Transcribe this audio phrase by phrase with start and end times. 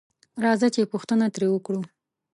[0.43, 1.81] راځه چې پوښتنه تري وکړو